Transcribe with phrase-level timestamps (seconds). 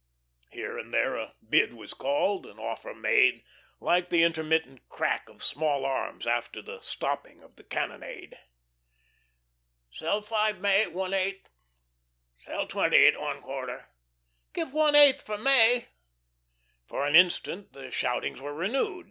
[0.49, 3.43] Here and there a bid was called, an offer made,
[3.79, 8.39] like the intermittent crack of small arms after the stopping of the cannonade.
[9.91, 11.49] "'Sell five May at one eighth."
[12.39, 13.89] "'Sell twenty at one quarter."
[14.53, 15.89] "'Give one eighth for May."
[16.87, 18.99] For an instant the shoutings were renewed.